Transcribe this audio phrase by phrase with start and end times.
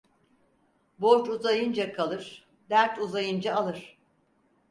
[0.99, 3.97] Borç uzayınca kalır, dert uzayınca alır.